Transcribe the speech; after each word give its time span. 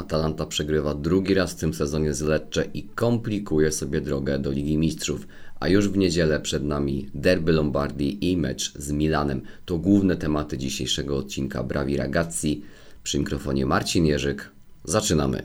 Atalanta 0.00 0.46
przegrywa 0.46 0.94
drugi 0.94 1.34
raz 1.34 1.52
w 1.52 1.56
tym 1.56 1.74
sezonie 1.74 2.14
z 2.14 2.20
Lecce 2.20 2.64
i 2.74 2.82
komplikuje 2.82 3.72
sobie 3.72 4.00
drogę 4.00 4.38
do 4.38 4.50
Ligi 4.50 4.78
Mistrzów. 4.78 5.26
A 5.60 5.68
już 5.68 5.88
w 5.88 5.96
niedzielę 5.96 6.40
przed 6.40 6.64
nami 6.64 7.10
derby 7.14 7.52
Lombardii 7.52 8.30
i 8.30 8.36
mecz 8.36 8.72
z 8.78 8.92
Milanem. 8.92 9.42
To 9.66 9.78
główne 9.78 10.16
tematy 10.16 10.58
dzisiejszego 10.58 11.16
odcinka 11.16 11.62
Brawi 11.62 11.96
Ragazzi. 11.96 12.62
Przy 13.02 13.18
mikrofonie 13.18 13.66
Marcin 13.66 14.06
Jerzyk. 14.06 14.50
Zaczynamy. 14.84 15.42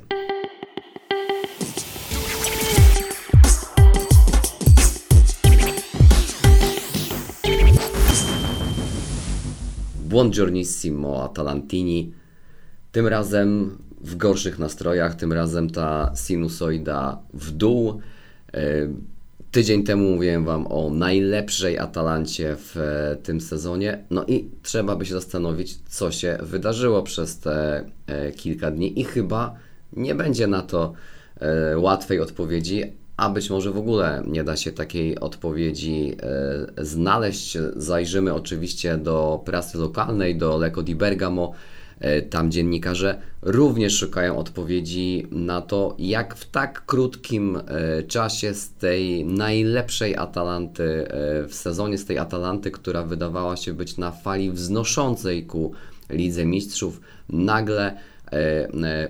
Buongiornissimo 10.06 11.24
Atalantini. 11.24 12.25
Tym 12.96 13.08
razem 13.08 13.78
w 14.02 14.16
gorszych 14.16 14.60
nastrojach, 14.60 15.16
tym 15.16 15.34
razem 15.34 15.70
ta 15.70 16.12
sinusoida 16.16 17.18
w 17.34 17.52
dół. 17.52 18.00
E, 18.54 18.62
tydzień 19.52 19.84
temu 19.84 20.10
mówiłem 20.12 20.46
Wam 20.46 20.68
o 20.68 20.90
najlepszej 20.90 21.80
Atalancie 21.80 22.56
w 22.56 22.78
e, 22.78 23.16
tym 23.16 23.42
sezonie. 23.42 24.04
No 24.10 24.26
i 24.28 24.50
trzeba 24.64 24.96
by 24.96 25.06
się 25.06 25.14
zastanowić, 25.14 25.78
co 25.90 26.12
się 26.12 26.38
wydarzyło 26.42 27.04
przez 27.04 27.40
te 27.40 27.86
e, 28.08 28.32
kilka 28.32 28.71
dni, 28.71 29.00
i 29.00 29.04
chyba 29.04 29.56
nie 29.93 30.16
będzie 30.16 30.48
na 30.48 30.62
to 30.62 30.93
łatwej 31.76 32.20
odpowiedzi, 32.20 32.84
a 33.18 33.30
być 33.30 33.50
może 33.50 33.72
w 33.72 33.78
ogóle 33.78 34.23
nie 34.28 34.44
da 34.44 34.56
się 34.58 34.72
takiej 34.72 35.20
odpowiedzi 35.20 36.18
znaleźć. 36.78 37.58
Zajrzymy 37.76 38.34
oczywiście 38.34 38.98
do 38.98 39.42
prasy 39.46 39.78
lokalnej, 39.78 40.38
do 40.38 40.58
Lecco 40.58 40.84
di 40.84 40.96
Bergamo 40.96 41.54
tam 42.30 42.52
dziennikarze 42.52 43.22
również 43.42 43.98
szukają 43.98 44.38
odpowiedzi 44.38 45.28
na 45.32 45.62
to, 45.62 45.96
jak 46.00 46.36
w 46.36 46.50
tak 46.50 46.86
krótkim 46.86 47.58
e, 47.58 48.04
czasie 48.04 48.54
z 48.54 48.74
tej 48.74 49.26
najlepszej 49.26 50.16
Atalanty 50.16 50.84
e, 50.84 51.48
w 51.48 51.54
sezonie, 51.54 51.98
z 51.98 52.06
tej 52.06 52.18
Atalanty, 52.18 52.72
która 52.72 53.04
wydawała 53.04 53.58
się 53.58 53.74
być 53.74 53.98
na 53.98 54.12
fali 54.12 54.52
wznoszącej 54.52 55.46
ku 55.46 55.72
Lidze 56.10 56.46
Mistrzów, 56.46 57.02
nagle 57.30 57.98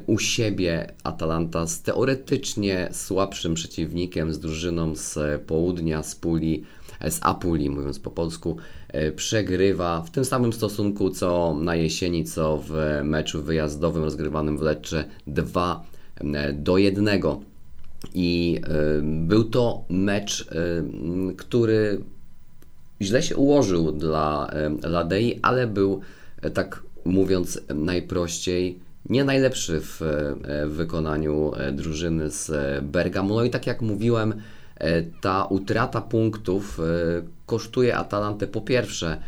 u 0.08 0.20
siebie 0.20 0.92
Atalanta 1.04 1.68
z 1.68 1.82
teoretycznie 1.82 2.90
słabszym 2.92 3.54
przeciwnikiem, 3.54 4.34
z 4.34 4.40
drużyną 4.40 4.96
z 4.96 5.42
południa, 5.42 6.04
z 6.04 6.16
Puli, 6.16 6.64
z 7.12 7.20
Apuli, 7.22 7.70
mówiąc 7.70 8.00
po 8.00 8.12
polsku, 8.12 8.58
e, 8.88 9.12
przegrywa 9.12 10.02
w 10.02 10.12
tym 10.12 10.26
samym 10.26 10.54
stosunku 10.54 11.10
co 11.10 11.58
na 11.62 11.76
jesieni, 11.76 12.24
co 12.24 12.64
w 12.68 13.02
meczu 13.04 13.44
wyjazdowym 13.44 14.04
rozgrywanym 14.04 14.58
w 14.58 14.62
Lecce 14.62 15.04
2 15.28 15.84
e, 16.18 16.54
do 16.54 16.78
1. 16.78 17.08
I 18.14 18.62
e, 18.64 19.02
był 19.02 19.44
to 19.44 19.86
mecz, 19.90 20.48
który 21.38 22.02
źle 23.02 23.24
się 23.24 23.36
ułożył 23.36 23.92
dla 23.92 24.52
Ladei, 24.84 25.40
ale 25.42 25.68
był, 25.68 26.02
tak 26.54 26.84
mówiąc 27.06 27.62
najprościej, 27.76 28.80
nie 29.10 29.24
najlepszy 29.24 29.82
w, 29.82 30.02
wykonaniu 30.68 31.52
drużyny 31.74 32.30
z 32.30 32.52
Bergamo. 32.84 33.36
No 33.36 33.44
i 33.44 33.50
tak 33.50 33.68
jak 33.68 33.82
mówiłem, 33.82 34.34
ta 35.22 35.46
utrata 35.46 36.02
punktów 36.02 36.80
e, 36.80 36.84
kosztuje 37.46 37.98
Atalantę 37.98 38.48
po 38.48 38.62
pierwsze 38.62 39.22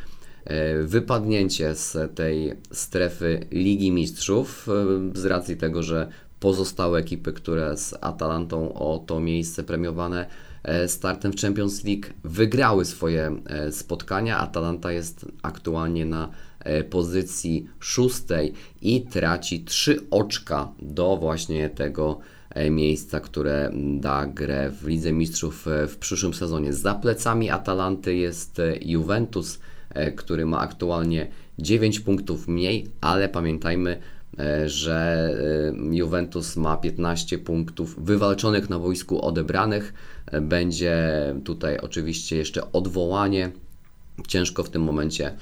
e, 0.45 0.83
wypadnięcie 0.83 1.75
z 1.75 2.15
tej 2.15 2.53
strefy 2.71 3.47
Ligi 3.51 3.91
Mistrzów 3.91 4.67
z 5.13 5.25
racji 5.25 5.57
tego, 5.57 5.83
że 5.83 6.07
pozostałe 6.39 6.99
ekipy, 6.99 7.33
które 7.33 7.77
z 7.77 7.95
Atalantą 8.01 8.73
o 8.73 9.03
to 9.07 9.19
miejsce 9.19 9.63
premiowane 9.63 10.27
startem 10.87 11.31
w 11.31 11.41
Champions 11.41 11.83
League 11.83 12.07
wygrały 12.23 12.85
swoje 12.85 13.35
spotkania. 13.71 14.37
Atalanta 14.37 14.91
jest 14.91 15.25
aktualnie 15.41 16.05
na 16.05 16.29
pozycji 16.89 17.67
szóstej 17.79 18.53
i 18.81 19.01
traci 19.01 19.63
trzy 19.63 19.99
oczka 20.11 20.71
do 20.81 21.17
właśnie 21.17 21.69
tego 21.69 22.19
E, 22.57 22.69
miejsca, 22.69 23.19
które 23.19 23.71
da 23.99 24.25
grę 24.25 24.71
w 24.81 24.87
Lidze 24.87 25.13
Mistrzów 25.13 25.67
e, 25.67 25.87
w 25.87 25.97
przyszłym 25.97 26.33
sezonie. 26.33 26.73
Za 26.73 26.95
plecami 26.95 27.49
Atalanty 27.49 28.15
jest 28.15 28.59
e, 28.59 28.75
Juventus, 28.81 29.59
który 30.15 30.45
ma 30.45 30.59
aktualnie 30.59 31.27
9 31.59 31.99
punktów 31.99 32.47
mniej, 32.47 32.87
ale 33.01 33.29
pamiętajmy, 33.29 33.99
że 34.65 35.29
Juventus 35.91 36.55
ma 36.55 36.77
15 36.77 37.37
punktów 37.37 38.05
wywalczonych 38.05 38.69
na 38.69 38.79
wojsku 38.79 39.21
odebranych. 39.21 39.93
Będzie 40.41 41.05
tutaj 41.43 41.77
oczywiście 41.77 42.37
jeszcze 42.37 42.71
odwołanie. 42.71 43.51
Ciężko 44.27 44.63
w 44.63 44.69
tym 44.69 44.81
momencie 44.81 45.35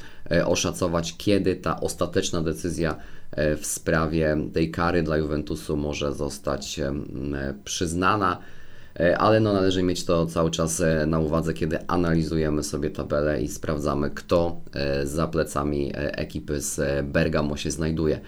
oszacować, 0.45 1.17
kiedy 1.17 1.56
ta 1.56 1.81
ostateczna 1.81 2.41
decyzja 2.41 2.95
E, 3.35 3.56
w 3.56 3.66
sprawie 3.66 4.38
tej 4.53 4.72
kary 4.72 5.03
dla 5.03 5.17
Juventusu 5.17 5.77
może 5.77 6.13
zostać 6.13 6.79
e, 6.79 6.94
przyznana, 7.63 8.38
e, 9.00 9.17
ale 9.17 9.39
no 9.39 9.53
należy 9.53 9.83
mieć 9.83 10.06
to 10.06 10.25
cały 10.25 10.51
czas 10.51 10.83
na 11.07 11.19
uwadze, 11.19 11.53
kiedy 11.53 11.88
analizujemy 11.88 12.63
sobie 12.63 12.89
tabelę 12.89 13.41
i 13.41 13.47
sprawdzamy, 13.47 14.09
kto 14.09 14.62
za 15.03 15.27
plecami 15.27 15.91
ekipy 15.95 16.62
z 16.62 17.06
Bergamo 17.06 17.57
się 17.57 17.72
znajduje. 17.72 18.19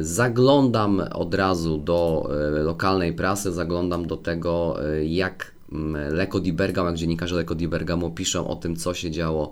Zaglądam 0.00 1.02
od 1.12 1.34
razu 1.34 1.78
do 1.78 2.28
lokalnej 2.52 3.12
prasy, 3.12 3.52
zaglądam 3.52 4.06
do 4.06 4.16
tego, 4.16 4.76
jak 5.06 5.52
Lecco 6.10 6.40
di 6.40 6.52
Bergamo, 6.52 6.88
jak 6.88 6.96
dziennikarze 6.96 7.36
Lecco 7.36 7.54
di 7.54 7.68
Bergamo 7.68 8.10
piszą 8.10 8.48
o 8.48 8.56
tym, 8.56 8.76
co 8.76 8.94
się 8.94 9.10
działo 9.10 9.50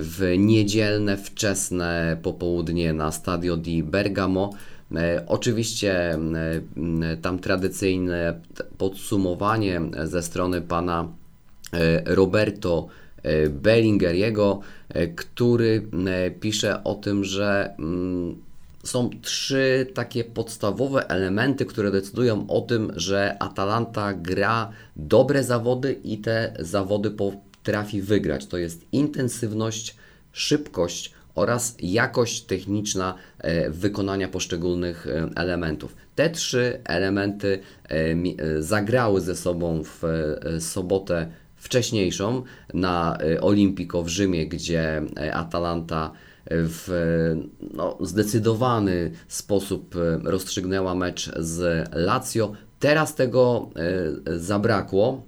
w 0.00 0.34
niedzielne, 0.38 1.16
wczesne 1.16 2.16
popołudnie 2.22 2.92
na 2.92 3.12
Stadio 3.12 3.56
di 3.56 3.82
Bergamo. 3.82 4.50
E, 4.94 5.24
oczywiście 5.26 6.18
e, 7.12 7.16
tam 7.22 7.38
tradycyjne 7.38 8.40
podsumowanie 8.78 9.80
ze 10.04 10.22
strony 10.22 10.60
pana 10.60 11.08
e, 11.72 12.14
Roberto 12.14 12.88
Bellingeriego, 13.50 14.60
który 15.16 15.88
pisze 16.40 16.84
o 16.84 16.94
tym, 16.94 17.24
że 17.24 17.74
mm, 17.78 18.36
są 18.86 19.10
trzy 19.22 19.86
takie 19.94 20.24
podstawowe 20.24 21.08
elementy, 21.08 21.66
które 21.66 21.90
decydują 21.90 22.46
o 22.48 22.60
tym, 22.60 22.92
że 22.96 23.36
Atalanta 23.42 24.14
gra 24.14 24.70
dobre 24.96 25.44
zawody 25.44 25.92
i 25.92 26.18
te 26.18 26.52
zawody 26.58 27.10
po 27.10 27.32
trafi 27.62 28.02
wygrać. 28.02 28.46
To 28.46 28.58
jest 28.58 28.86
intensywność, 28.92 29.96
szybkość 30.32 31.14
oraz 31.36 31.76
jakość 31.78 32.42
techniczna 32.42 33.14
e, 33.38 33.70
wykonania 33.70 34.28
poszczególnych 34.28 35.06
e, 35.06 35.30
elementów. 35.36 35.96
Te 36.14 36.30
trzy 36.30 36.80
elementy 36.84 37.58
e, 37.88 38.62
zagrały 38.62 39.20
ze 39.20 39.36
sobą 39.36 39.82
w 39.84 40.02
sobotę 40.60 41.30
wcześniejszą 41.56 42.42
na 42.74 43.18
Olimpico 43.40 44.02
w 44.02 44.08
Rzymie, 44.08 44.46
gdzie 44.46 45.02
Atalanta 45.32 46.12
w 46.50 46.88
no, 47.74 47.98
zdecydowany 48.00 49.10
sposób 49.28 49.94
rozstrzygnęła 50.24 50.94
mecz 50.94 51.30
z 51.38 51.88
Lazio. 51.94 52.52
Teraz 52.80 53.14
tego 53.14 53.70
zabrakło 54.36 55.22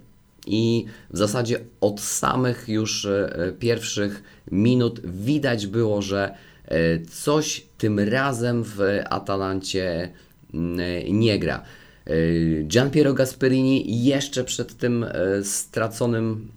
i 0.49 0.85
w 1.09 1.17
zasadzie 1.17 1.59
od 1.81 2.01
samych 2.01 2.69
już 2.69 3.05
e, 3.05 3.53
pierwszych 3.59 4.23
minut 4.51 5.01
widać 5.05 5.67
było, 5.67 6.01
że 6.01 6.35
e, 6.65 6.99
coś 6.99 7.65
tym 7.77 7.99
razem 7.99 8.63
w 8.63 8.79
Atalancie 9.09 10.11
nie 11.09 11.39
gra. 11.39 11.63
E, 12.05 12.13
Gian 12.63 12.91
Piero 12.91 13.13
Gasperini 13.13 14.03
jeszcze 14.05 14.43
przed 14.43 14.77
tym 14.77 15.05
straconym 15.43 16.47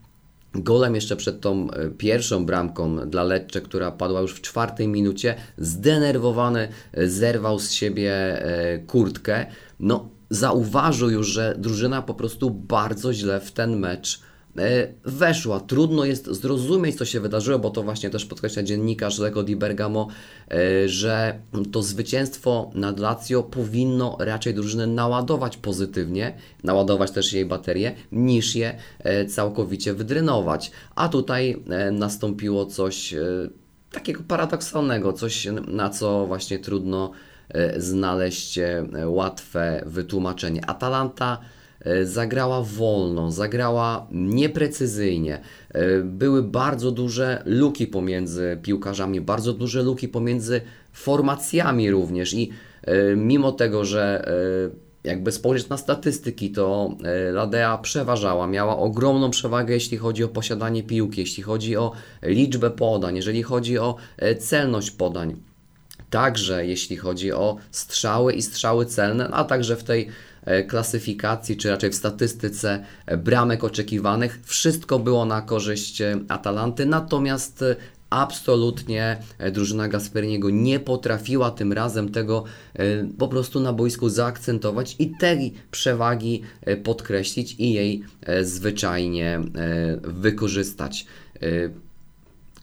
golem, 0.54 0.94
jeszcze 0.94 1.16
przed 1.16 1.40
tą 1.40 1.68
pierwszą 1.98 2.46
bramką 2.46 2.96
dla 2.96 3.22
Lecce, 3.22 3.60
która 3.60 3.90
padła 3.90 4.20
już 4.20 4.34
w 4.34 4.40
czwartej 4.40 4.88
minucie, 4.88 5.34
zdenerwowany 5.58 6.68
zerwał 6.94 7.58
z 7.58 7.72
siebie 7.72 8.42
kurtkę. 8.86 9.46
No, 9.80 10.08
zauważył 10.30 11.10
już, 11.10 11.26
że 11.26 11.54
drużyna 11.58 12.02
po 12.02 12.14
prostu 12.14 12.50
bardzo 12.50 13.14
źle 13.14 13.40
w 13.40 13.52
ten 13.52 13.76
mecz 13.76 14.20
e, 14.20 14.31
weszła. 15.04 15.60
Trudno 15.60 16.04
jest 16.04 16.26
zrozumieć, 16.26 16.96
co 16.96 17.04
się 17.04 17.20
wydarzyło, 17.20 17.58
bo 17.58 17.70
to 17.70 17.82
właśnie 17.82 18.10
też 18.10 18.24
podkreśla 18.24 18.62
dziennikarz 18.62 19.18
Lego 19.18 19.42
Di 19.42 19.56
Bergamo, 19.56 20.08
e, 20.50 20.88
że 20.88 21.38
to 21.72 21.82
zwycięstwo 21.82 22.70
nad 22.74 22.98
Lazio 22.98 23.42
powinno 23.42 24.16
raczej 24.20 24.54
drużynę 24.54 24.86
naładować 24.86 25.56
pozytywnie, 25.56 26.36
naładować 26.64 27.10
też 27.10 27.32
jej 27.32 27.46
baterię, 27.46 27.94
niż 28.12 28.56
je 28.56 28.78
e, 28.98 29.26
całkowicie 29.26 29.94
wydrynować. 29.94 30.70
A 30.94 31.08
tutaj 31.08 31.62
nastąpiło 31.92 32.66
coś 32.66 33.14
takiego 33.92 34.22
paradoksalnego, 34.28 35.12
coś 35.12 35.48
na 35.68 35.90
co 35.90 36.26
właśnie 36.26 36.58
trudno 36.58 37.10
znaleźć 37.76 38.58
łatwe 39.06 39.82
wytłumaczenie. 39.86 40.66
Atalanta 40.66 41.38
zagrała 42.04 42.62
wolno, 42.62 43.30
zagrała 43.30 44.06
nieprecyzyjnie. 44.12 45.40
Były 46.04 46.42
bardzo 46.42 46.90
duże 46.90 47.42
luki 47.46 47.86
pomiędzy 47.86 48.58
piłkarzami, 48.62 49.20
bardzo 49.20 49.52
duże 49.52 49.82
luki 49.82 50.08
pomiędzy 50.08 50.60
formacjami 50.92 51.90
również 51.90 52.34
i 52.34 52.50
mimo 53.16 53.52
tego, 53.52 53.84
że 53.84 54.24
jakby 55.04 55.32
spojrzeć 55.32 55.68
na 55.68 55.76
statystyki, 55.76 56.50
to 56.50 56.96
e, 57.04 57.32
Ladea 57.32 57.78
przeważała, 57.78 58.46
miała 58.46 58.78
ogromną 58.78 59.30
przewagę, 59.30 59.74
jeśli 59.74 59.98
chodzi 59.98 60.24
o 60.24 60.28
posiadanie 60.28 60.82
piłki, 60.82 61.20
jeśli 61.20 61.42
chodzi 61.42 61.76
o 61.76 61.92
liczbę 62.22 62.70
podań, 62.70 63.16
jeżeli 63.16 63.42
chodzi 63.42 63.78
o 63.78 63.96
e, 64.16 64.34
celność 64.34 64.90
podań. 64.90 65.36
Także 66.10 66.66
jeśli 66.66 66.96
chodzi 66.96 67.32
o 67.32 67.56
strzały 67.70 68.32
i 68.32 68.42
strzały 68.42 68.86
celne, 68.86 69.28
a 69.28 69.44
także 69.44 69.76
w 69.76 69.84
tej 69.84 70.02
e, 70.02 70.08
klasyfikacji, 70.68 71.56
czy 71.56 71.70
raczej 71.70 71.90
w 71.90 71.94
statystyce 71.94 72.84
bramek 73.18 73.64
oczekiwanych, 73.64 74.40
wszystko 74.44 74.98
było 74.98 75.24
na 75.24 75.42
korzyść 75.42 76.02
Atalanty, 76.28 76.86
natomiast 76.86 77.64
absolutnie 78.12 79.16
e, 79.38 79.50
drużyna 79.50 79.88
Gasperiniego 79.88 80.50
nie 80.50 80.80
potrafiła 80.80 81.50
tym 81.50 81.72
razem 81.72 82.12
tego 82.12 82.44
e, 82.74 83.04
po 83.18 83.28
prostu 83.28 83.60
na 83.60 83.72
boisku 83.72 84.08
zaakcentować 84.08 84.96
i 84.98 85.10
tej 85.10 85.54
przewagi 85.70 86.42
e, 86.60 86.76
podkreślić 86.76 87.54
i 87.58 87.72
jej 87.72 88.02
zwyczajnie 88.42 89.40
wykorzystać. 90.02 91.06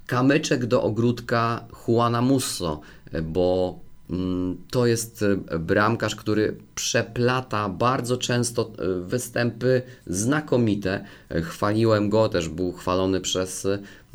Kamyczek 0.08 0.66
do 0.66 0.84
ogródka 0.84 1.68
Juana 1.88 2.22
Musso, 2.22 2.82
bo 3.24 3.80
to 4.72 4.86
jest 4.86 5.26
bramkarz, 5.60 6.16
który 6.16 6.58
przeplata 6.76 7.70
bardzo 7.70 8.18
często 8.18 8.72
występy 9.02 9.82
znakomite. 10.08 11.06
Chwaliłem 11.42 12.10
go, 12.10 12.30
też 12.30 12.50
był 12.50 12.72
chwalony 12.72 13.22
przez 13.22 13.68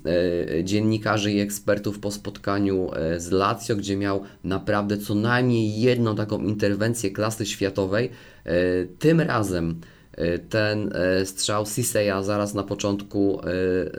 E, 0.06 0.64
dziennikarzy 0.64 1.32
i 1.32 1.40
ekspertów 1.40 1.98
po 1.98 2.10
spotkaniu 2.10 2.90
e, 2.94 3.20
z 3.20 3.30
Lazio, 3.30 3.76
gdzie 3.76 3.96
miał 3.96 4.22
naprawdę 4.44 4.98
co 4.98 5.14
najmniej 5.14 5.80
jedną 5.80 6.16
taką 6.16 6.38
interwencję 6.38 7.10
klasy 7.10 7.46
światowej. 7.46 8.10
E, 8.44 8.52
tym 8.98 9.20
razem 9.20 9.80
ten 10.48 10.92
strzał 11.24 11.66
Siseya 11.66 12.22
zaraz 12.22 12.54
na 12.54 12.62
początku 12.62 13.40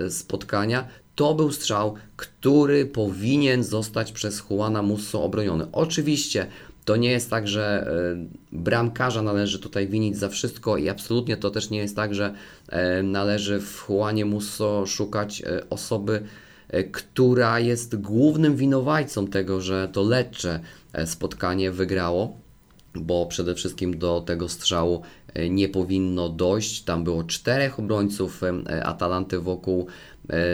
spotkania 0.10 0.88
to 1.16 1.34
był 1.34 1.52
strzał, 1.52 1.94
który 2.16 2.86
powinien 2.86 3.64
zostać 3.64 4.12
przez 4.12 4.44
Juana 4.50 4.82
Musso 4.82 5.24
obroniony. 5.24 5.68
Oczywiście 5.72 6.48
to 6.86 6.96
nie 6.96 7.12
jest 7.12 7.30
tak, 7.30 7.48
że 7.48 7.88
e, 8.52 8.58
bramkarza 8.58 9.22
należy 9.22 9.60
tutaj 9.60 9.88
winić 9.88 10.18
za 10.18 10.30
wszystko 10.30 10.78
i 10.78 10.90
absolutnie 10.90 11.38
to 11.38 11.52
też 11.52 11.70
nie 11.70 11.78
jest 11.78 11.96
tak, 11.96 12.16
że 12.16 12.34
e, 12.70 13.04
należy 13.04 13.60
w 13.60 13.86
Juanie 13.90 14.26
Musso 14.26 14.86
szukać 14.86 15.42
e, 15.42 15.70
osoby, 15.70 16.24
która 16.92 17.60
jest 17.60 17.96
głównym 17.96 18.56
winowajcą 18.56 19.28
tego, 19.28 19.62
że 19.62 19.90
to 19.94 20.04
Lecce 20.04 20.60
spotkanie 21.06 21.72
wygrało, 21.72 22.38
bo 22.96 23.26
przede 23.26 23.56
wszystkim 23.56 23.98
do 23.98 24.22
tego 24.22 24.50
strzału 24.50 25.02
nie 25.50 25.70
powinno 25.70 26.30
dojść. 26.30 26.84
Tam 26.84 27.04
było 27.04 27.24
czterech 27.24 27.80
obrońców 27.80 28.42
Atalanty 28.84 29.40
wokół 29.40 29.88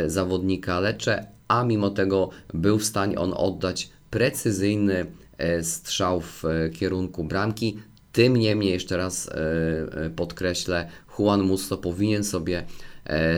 zawodnika 0.08 0.80
Lecce, 0.80 1.28
a 1.48 1.64
mimo 1.64 1.90
tego 1.90 2.30
był 2.54 2.80
w 2.80 2.86
stanie 2.86 3.20
on 3.20 3.34
oddać 3.34 3.90
precyzyjny 4.10 5.06
E, 5.42 5.64
strzał 5.64 6.22
w 6.22 6.46
e, 6.46 6.70
kierunku 6.70 7.24
bramki. 7.24 7.78
Tym 8.12 8.38
niemniej, 8.38 8.72
jeszcze 8.72 8.98
raz 8.98 9.30
e, 9.30 10.10
podkreślę, 10.16 10.90
Juan 11.20 11.42
Musso 11.42 11.78
powinien 11.78 12.24
sobie 12.24 12.64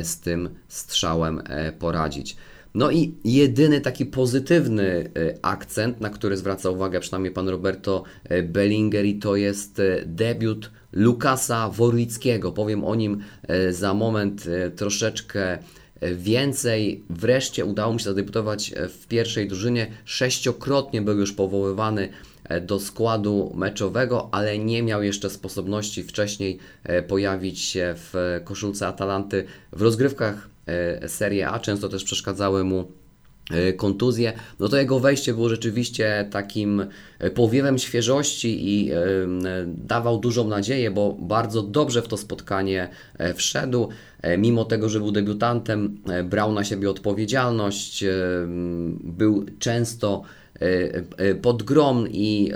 z 0.04 0.20
tym 0.20 0.50
strzałem 0.68 1.44
poradzić. 1.80 2.36
No 2.76 2.92
i 2.92 3.16
jedyny 3.24 3.82
taki 3.82 4.06
pozytywny 4.06 5.12
akcent, 5.42 6.02
na 6.02 6.10
który 6.10 6.38
zwraca 6.38 6.70
uwagę 6.70 7.00
przynajmniej 7.00 7.34
pan 7.34 7.50
Roberto 7.50 8.04
Bellingeri, 8.44 9.20
to 9.20 9.36
jest 9.36 9.82
debiut 10.06 10.72
Lukasa 10.92 11.70
Worlickiego. 11.70 12.52
Powiem 12.52 12.86
o 12.86 12.96
nim 12.96 13.24
za 13.72 13.94
moment 13.94 14.46
troszeczkę 14.76 15.58
więcej. 16.12 17.04
Wreszcie 17.10 17.66
udało 17.66 17.94
mu 17.94 18.00
się 18.00 18.06
zadebiutować 18.06 18.74
w 18.90 19.08
pierwszej 19.08 19.48
drużynie. 19.48 19.88
Sześciokrotnie 20.06 21.02
był 21.02 21.20
już 21.20 21.34
powoływany 21.34 22.10
e, 22.44 22.62
do 22.62 22.80
składu 22.80 23.54
meczowego, 23.56 24.30
ale 24.32 24.60
nie 24.60 24.84
miał 24.84 25.04
jeszcze 25.04 25.30
sposobności 25.30 26.04
wcześniej 26.04 26.60
e, 26.84 27.04
pojawić 27.04 27.60
się 27.60 27.94
w 27.98 28.42
koszulce 28.44 28.88
Atalanty 28.88 29.46
w 29.72 29.82
rozgrywkach 29.82 30.36
e, 30.36 30.53
Serie 31.08 31.50
A. 31.50 31.60
Często 31.60 31.90
też 31.90 32.04
przeszkadzały 32.04 32.64
mu 32.64 32.92
kontuzje, 33.78 34.34
no 34.60 34.70
to 34.70 34.78
jego 34.78 35.00
wejście 35.00 35.34
było 35.34 35.50
rzeczywiście 35.50 36.28
takim 36.32 36.86
powiewem 37.36 37.78
świeżości 37.78 38.70
i 38.70 38.92
dawał 39.68 40.20
dużą 40.20 40.48
nadzieję, 40.48 40.92
bo 40.92 41.18
bardzo 41.20 41.62
dobrze 41.62 42.02
w 42.02 42.08
to 42.08 42.18
spotkanie 42.18 42.90
wszedł. 43.36 43.90
E, 44.24 44.38
mimo 44.38 44.66
tego, 44.66 44.90
że 44.90 45.00
był 45.00 45.12
debiutantem, 45.12 45.98
e, 46.10 46.24
brał 46.24 46.54
na 46.54 46.64
siebie 46.64 46.90
odpowiedzialność, 46.90 48.04
e, 48.04 48.14
był 49.04 49.46
często 49.60 50.24
pod 51.42 51.64
grom 51.64 52.08
i 52.12 52.52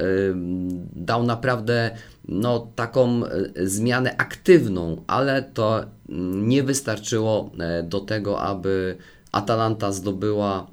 dał 0.96 1.24
naprawdę 1.24 1.92
no, 2.28 2.68
taką 2.76 3.22
zmianę 3.64 4.18
aktywną, 4.18 5.04
ale 5.08 5.44
to 5.44 5.86
nie 6.34 6.64
wystarczyło 6.64 7.52
do 7.84 8.00
tego, 8.00 8.42
aby 8.42 8.98
Atalanta 9.32 9.92
zdobyła 9.92 10.68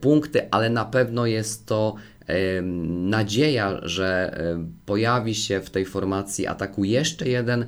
punkty, 0.00 0.50
ale 0.50 0.70
na 0.70 0.84
pewno 0.84 1.26
jest 1.26 1.66
to 1.66 1.94
nadzieja, 2.86 3.80
że 3.82 4.38
pojawi 4.86 5.34
się 5.34 5.60
w 5.60 5.70
tej 5.70 5.84
formacji 5.84 6.46
ataku 6.46 6.84
jeszcze 6.84 7.28
jeden 7.28 7.66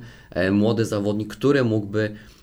młody 0.51 0.85
zawodnik, 0.85 1.35
który 1.35 1.63
mógłby 1.63 2.15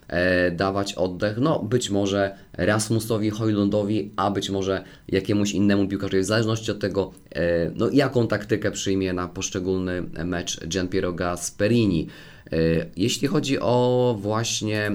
dawać 0.51 0.93
oddech, 0.93 1.37
no 1.37 1.59
być 1.59 1.89
może 1.89 2.35
Rasmusowi 2.53 3.29
Hojlundowi, 3.29 4.11
a 4.15 4.31
być 4.31 4.49
może 4.49 4.83
jakiemuś 5.07 5.51
innemu 5.51 5.87
piłkarzowi, 5.87 6.23
w 6.23 6.25
zależności 6.25 6.71
od 6.71 6.79
tego, 6.79 7.11
e, 7.35 7.71
no, 7.75 7.89
jaką 7.89 8.27
taktykę 8.27 8.71
przyjmie 8.71 9.13
na 9.13 9.27
poszczególny 9.27 10.01
mecz 10.25 10.67
Gianpiero 10.67 11.13
Gasperini. 11.13 12.07
E, 12.51 12.57
jeśli 12.97 13.27
chodzi 13.27 13.59
o 13.59 14.15
właśnie 14.19 14.91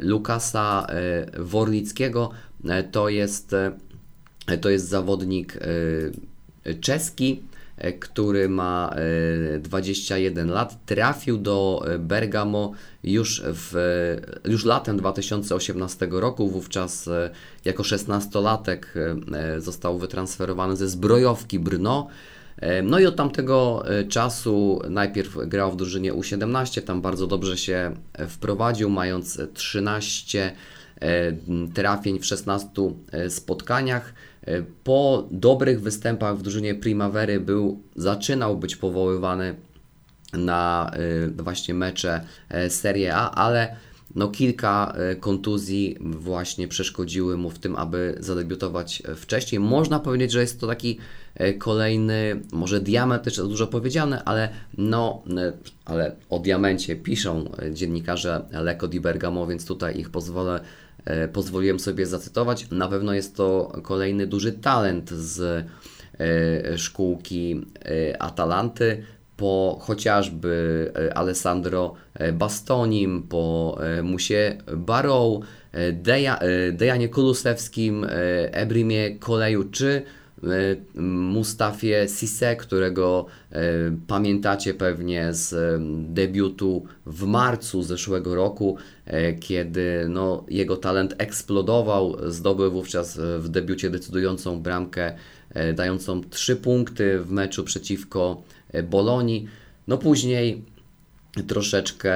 Lukasa 0.00 0.86
Worlickiego, 1.38 2.30
to 2.92 3.08
jest, 3.08 3.54
to 4.60 4.70
jest 4.70 4.88
zawodnik 4.88 5.58
czeski, 6.80 7.42
E, 7.42 7.47
który 8.00 8.48
ma 8.48 8.94
21 9.58 10.48
e, 10.50 10.52
lat, 10.52 10.86
trafił 10.86 11.38
do 11.38 11.84
e, 11.86 11.98
Bergamo 11.98 12.72
już, 13.04 13.42
w, 13.44 13.74
już 14.44 14.64
latem 14.64 14.96
2018 14.96 16.08
roku. 16.10 16.48
Wówczas 16.48 17.08
jako 17.64 17.82
16-latek 17.82 18.78
został 19.58 19.98
wytransferowany 19.98 20.76
ze 20.76 20.88
zbrojowki 20.88 21.58
Brno. 21.58 22.08
No 22.82 22.98
i 22.98 23.06
od 23.06 23.16
tamtego 23.16 23.84
czasu 24.08 24.80
najpierw 24.90 25.36
grał 25.46 25.72
w 25.72 25.76
drużynie 25.76 26.12
U17, 26.12 26.82
tam 26.82 27.00
bardzo 27.00 27.26
dobrze 27.26 27.56
się 27.56 27.94
wprowadził, 28.28 28.90
mając 28.90 29.40
13 29.54 30.52
trafień 31.74 32.18
w 32.18 32.26
16 32.26 32.68
spotkaniach. 33.28 34.14
E, 34.48 34.62
po 34.84 35.28
dobrych 35.30 35.80
występach 35.80 36.36
w 36.38 36.42
drużynie 36.42 36.74
Primavery 36.74 37.40
był, 37.40 37.82
zaczynał 37.96 38.56
być 38.56 38.76
powoływany 38.76 39.54
na 40.32 40.90
e, 40.92 41.42
właśnie 41.42 41.74
mecze 41.74 42.20
e, 42.48 42.70
Serie 42.70 43.14
A, 43.14 43.30
ale 43.30 43.76
no 44.14 44.28
kilka 44.28 44.94
kontuzji 45.20 45.96
właśnie 46.00 46.68
przeszkodziły 46.68 47.36
mu 47.36 47.50
w 47.50 47.58
tym, 47.58 47.76
aby 47.76 48.16
zadebiutować 48.20 49.02
wcześniej. 49.16 49.60
Można 49.60 50.00
powiedzieć, 50.00 50.32
że 50.32 50.40
jest 50.40 50.60
to 50.60 50.66
taki 50.66 50.98
kolejny, 51.58 52.40
może 52.52 52.80
diament 52.80 53.22
też 53.22 53.36
dużo 53.36 53.66
powiedziane, 53.66 54.24
ale 54.24 54.48
no, 54.78 55.22
ale 55.84 56.16
o 56.30 56.38
diamencie 56.38 56.96
piszą 56.96 57.50
dziennikarze 57.72 58.44
Leko 58.50 58.88
di 58.88 59.00
Bergamo, 59.00 59.46
więc 59.46 59.66
tutaj 59.66 59.98
ich 60.00 60.10
pozwolę 60.10 60.60
pozwoliłem 61.32 61.80
sobie 61.80 62.06
zacytować. 62.06 62.70
Na 62.70 62.88
pewno 62.88 63.14
jest 63.14 63.36
to 63.36 63.72
kolejny 63.82 64.26
duży 64.26 64.52
talent 64.52 65.10
z 65.10 65.66
e, 66.18 66.78
szkółki 66.78 67.66
e, 67.84 68.22
Atalanty, 68.22 69.02
po 69.36 69.78
chociażby 69.80 70.92
Alessandro 71.14 71.94
Bastonim, 72.32 73.22
po 73.22 73.78
Musie 74.02 74.58
Barrow, 74.76 75.42
Deja, 75.92 76.38
Dejanie 76.72 77.08
Kulusewskim, 77.08 78.06
Ebrimie 78.52 79.18
Koleju 79.18 79.64
czy 79.64 80.02
Mustafie 80.94 82.08
Sisse, 82.08 82.56
którego 82.56 83.26
pamiętacie 84.06 84.74
pewnie 84.74 85.34
z 85.34 85.80
debiutu 86.14 86.84
w 87.06 87.24
marcu 87.24 87.82
zeszłego 87.82 88.34
roku, 88.34 88.76
kiedy 89.40 90.06
no, 90.08 90.44
jego 90.48 90.76
talent 90.76 91.14
eksplodował, 91.18 92.16
zdobył 92.26 92.72
wówczas 92.72 93.20
w 93.38 93.48
debiucie 93.48 93.90
decydującą 93.90 94.62
bramkę, 94.62 95.14
dającą 95.74 96.20
3 96.30 96.56
punkty 96.56 97.18
w 97.18 97.30
meczu 97.30 97.64
przeciwko 97.64 98.42
Bolonii. 98.90 99.48
No 99.88 99.98
później 99.98 100.62
troszeczkę 101.46 102.14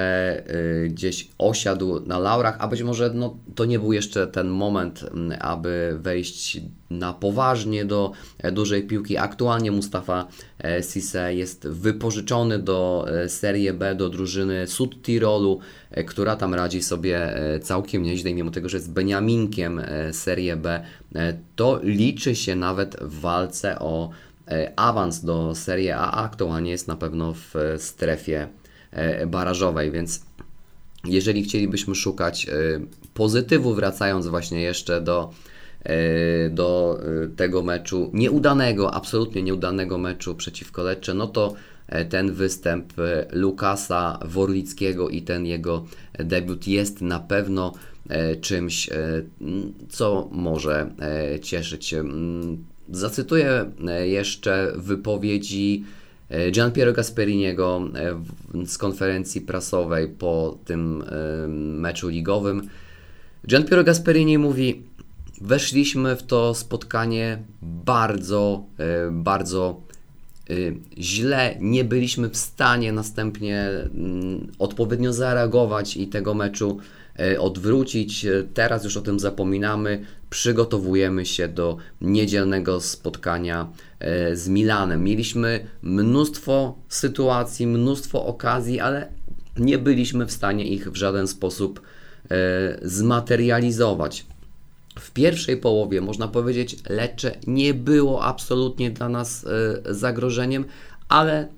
y, 0.84 0.88
gdzieś 0.88 1.28
osiadł 1.38 2.00
na 2.06 2.18
laurach, 2.18 2.56
a 2.58 2.68
być 2.68 2.82
może 2.82 3.10
no, 3.14 3.36
to 3.54 3.64
nie 3.64 3.78
był 3.78 3.92
jeszcze 3.92 4.26
ten 4.26 4.48
moment, 4.48 5.02
mm, 5.02 5.38
aby 5.40 5.98
wejść 6.00 6.60
na 6.92 7.12
poważnie 7.12 7.84
do 7.84 8.12
e, 8.38 8.52
dużej 8.52 8.82
piłki. 8.82 9.16
Aktualnie 9.18 9.70
Mustafa 9.70 10.28
e, 10.58 10.82
Sisse 10.82 11.34
jest 11.34 11.68
wypożyczony 11.68 12.58
do 12.58 13.06
e, 13.08 13.28
Serie 13.28 13.72
B, 13.74 13.94
do 13.94 14.08
drużyny 14.08 14.66
Sud 14.66 15.02
Tirolu, 15.02 15.58
która 16.06 16.36
tam 16.36 16.54
radzi 16.54 16.82
sobie 16.82 17.34
całkiem 17.62 18.02
nieźle, 18.02 18.34
mimo 18.34 18.50
tego, 18.50 18.68
że 18.68 18.76
jest 18.76 18.92
Beniaminkiem 18.92 19.80
Serie 20.12 20.56
B, 20.56 20.84
to 21.56 21.80
liczy 21.82 22.34
się 22.34 22.56
nawet 22.56 22.96
w 23.00 23.20
walce 23.20 23.78
o 23.78 24.10
awans 24.76 25.24
do 25.24 25.54
Serie 25.54 25.96
A, 25.96 26.24
aktualnie 26.24 26.70
jest 26.70 26.88
na 26.88 26.96
pewno 26.96 27.34
w 27.34 27.54
strefie 27.78 28.48
E, 28.61 28.61
barażowej, 29.26 29.90
więc 29.90 30.22
jeżeli 31.04 31.42
chcielibyśmy 31.42 31.94
szukać 31.94 32.46
e, 32.48 32.52
pozytywu, 33.14 33.74
wracając 33.74 34.26
właśnie 34.26 34.60
jeszcze 34.60 35.00
do, 35.00 35.30
e, 35.84 36.50
do 36.50 37.00
tego 37.36 37.62
meczu, 37.62 38.10
nieudanego, 38.14 38.94
absolutnie 38.94 39.42
nieudanego 39.42 39.98
meczu 39.98 40.34
przeciwko 40.34 40.82
Lecce, 40.82 41.14
no 41.14 41.26
to 41.26 41.54
ten 42.08 42.32
występ 42.32 42.92
Lukasa 43.32 44.18
Worlickiego 44.24 45.08
i 45.08 45.22
ten 45.22 45.46
jego 45.46 45.84
debiut 46.18 46.68
jest 46.68 47.00
na 47.00 47.20
pewno 47.20 47.72
czymś, 48.40 48.90
co 49.88 50.28
może 50.32 50.90
cieszyć. 51.42 51.94
Zacytuję 52.88 53.70
jeszcze 54.04 54.72
wypowiedzi 54.76 55.84
E, 55.84 56.01
Gian 56.50 56.72
Piero 56.72 56.92
Gasperiniego 56.92 57.80
e, 57.94 58.66
z 58.66 58.78
konferencji 58.78 59.40
prasowej 59.40 60.08
po 60.08 60.58
tym 60.64 61.02
e, 61.02 61.48
meczu 61.48 62.08
ligowym. 62.08 62.68
Gian 63.48 63.64
Piero 63.64 63.84
Gasperini 63.84 64.38
mówi: 64.38 64.82
Weszliśmy 65.40 66.16
w 66.16 66.22
to 66.22 66.54
spotkanie 66.54 67.42
bardzo, 67.62 68.64
bardzo 69.10 69.80
źle. 70.98 71.56
Nie 71.60 71.84
byliśmy 71.84 72.28
w 72.28 72.36
stanie 72.36 72.92
następnie 72.92 73.68
mm, 73.68 74.52
odpowiednio 74.58 75.12
zareagować 75.12 75.96
i 75.96 76.06
tego 76.06 76.34
meczu 76.34 76.78
odwrócić. 77.38 78.26
Teraz 78.54 78.84
już 78.84 78.96
o 78.96 79.00
tym 79.02 79.20
zapominamy 79.20 80.04
przygotowujemy 80.32 81.26
się 81.26 81.48
do 81.48 81.76
niedzielnego 82.00 82.80
spotkania 82.80 83.68
e, 84.00 84.36
z 84.36 84.48
Milanem. 84.48 85.04
Mieliśmy 85.04 85.66
mnóstwo 85.82 86.78
sytuacji, 86.88 87.66
mnóstwo 87.66 88.26
okazji, 88.26 88.80
ale 88.80 89.08
nie 89.56 89.78
byliśmy 89.78 90.26
w 90.26 90.32
stanie 90.32 90.66
ich 90.66 90.90
w 90.90 90.96
żaden 90.96 91.28
sposób 91.28 91.80
e, 91.80 92.78
zmaterializować. 92.82 94.26
W 94.98 95.10
pierwszej 95.10 95.56
połowie, 95.56 96.00
można 96.00 96.28
powiedzieć, 96.28 96.76
Lecce 96.88 97.36
nie 97.46 97.74
było 97.74 98.24
absolutnie 98.24 98.90
dla 98.90 99.08
nas 99.08 99.44
e, 99.44 99.94
zagrożeniem, 99.94 100.64
ale 101.08 101.48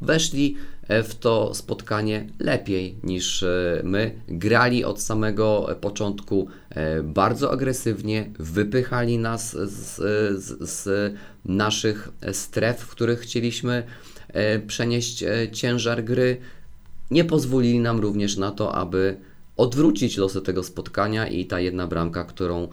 weszli 0.00 0.56
w 0.88 1.14
to 1.14 1.54
spotkanie 1.54 2.26
lepiej 2.38 2.96
niż 3.02 3.42
e, 3.42 3.80
my. 3.84 4.20
Grali 4.28 4.84
od 4.84 5.00
samego 5.00 5.76
początku 5.80 6.48
e, 6.70 7.02
bardzo 7.02 7.52
agresywnie, 7.52 8.30
wypychali 8.38 9.18
nas 9.18 9.52
z, 9.52 9.96
z, 10.44 10.70
z 10.70 11.14
naszych 11.44 12.08
stref, 12.32 12.80
w 12.80 12.90
których 12.90 13.20
chcieliśmy 13.20 13.82
przenieść 14.66 15.24
ciężar 15.52 16.04
gry. 16.04 16.36
Nie 17.10 17.24
pozwolili 17.24 17.80
nam 17.80 18.00
również 18.00 18.36
na 18.36 18.50
to, 18.50 18.74
aby 18.74 19.16
odwrócić 19.56 20.16
losy 20.16 20.40
tego 20.40 20.62
spotkania 20.62 21.28
i 21.28 21.46
ta 21.46 21.60
jedna 21.60 21.86
bramka, 21.86 22.24
którą 22.24 22.68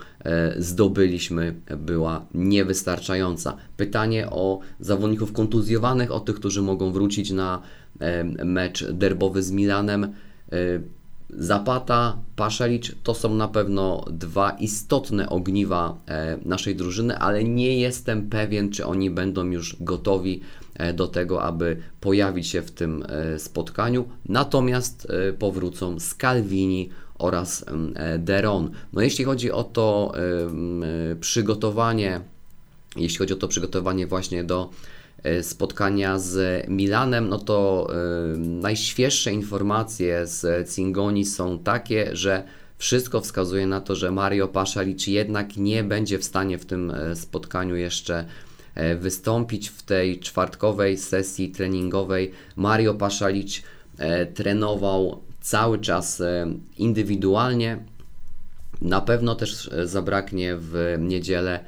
zdobyliśmy, 0.57 1.55
była 1.77 2.25
niewystarczająca. 2.33 3.57
Pytanie 3.77 4.29
o 4.29 4.59
zawodników 4.79 5.33
kontuzjowanych, 5.33 6.11
o 6.11 6.19
tych, 6.19 6.35
którzy 6.35 6.61
mogą 6.61 6.91
wrócić 6.91 7.31
na 7.31 7.61
mecz 8.45 8.91
derbowy 8.91 9.43
z 9.43 9.51
Milanem. 9.51 10.03
E, 10.03 10.09
Zapata, 11.29 12.17
Paszalicz 12.35 12.95
to 13.03 13.13
są 13.13 13.35
na 13.35 13.47
pewno 13.47 14.05
dwa 14.11 14.49
istotne 14.49 15.29
ogniwa 15.29 15.97
e, 16.07 16.37
naszej 16.45 16.75
drużyny, 16.75 17.17
ale 17.17 17.43
nie 17.43 17.79
jestem 17.79 18.29
pewien, 18.29 18.69
czy 18.69 18.85
oni 18.85 19.09
będą 19.09 19.45
już 19.45 19.75
gotowi 19.79 20.41
e, 20.73 20.93
do 20.93 21.07
tego, 21.07 21.43
aby 21.43 21.77
pojawić 22.01 22.47
się 22.47 22.61
w 22.61 22.71
tym 22.71 23.05
spotkaniu. 23.37 24.05
Natomiast 24.25 25.07
powrócą 25.39 25.99
Scalvini 25.99 26.89
oraz 27.17 27.65
Deron. 28.19 28.71
No 28.93 29.01
jeśli 29.01 29.25
chodzi 29.25 29.51
o 29.51 29.63
to 29.63 30.13
przygotowanie, 31.19 32.21
jeśli 32.95 33.17
chodzi 33.17 33.33
o 33.33 33.37
to 33.37 33.47
przygotowanie 33.47 34.07
właśnie 34.07 34.43
do 34.43 34.69
spotkania 35.41 36.19
z 36.19 36.65
Milanem, 36.69 37.29
no 37.29 37.39
to 37.39 37.87
e, 37.89 38.37
najświeższe 38.37 39.31
informacje 39.31 40.27
z 40.27 40.69
Cingoni 40.75 41.25
są 41.25 41.59
takie, 41.59 42.15
że 42.15 42.43
wszystko 42.77 43.21
wskazuje 43.21 43.67
na 43.67 43.81
to, 43.81 43.95
że 43.95 44.11
Mario 44.11 44.47
Paszalicz 44.47 45.07
jednak 45.07 45.57
nie 45.57 45.83
będzie 45.83 46.19
w 46.19 46.23
stanie 46.23 46.57
w 46.57 46.65
tym 46.65 46.91
e, 46.91 47.15
spotkaniu 47.15 47.75
jeszcze 47.75 48.25
wystąpić 48.99 49.69
w 49.69 49.83
tej 49.83 50.19
czwartkowej 50.19 50.97
sesji 50.97 51.49
treningowej. 51.49 52.31
Mario 52.55 52.93
Paszalicz 52.93 53.63
trenował 54.33 55.21
cały 55.41 55.79
czas 55.79 56.23
indywidualnie. 56.77 57.77
Na 58.81 59.01
pewno 59.01 59.35
też 59.35 59.69
zabraknie 59.83 60.55
w 60.57 60.95
niedzielę 60.99 61.59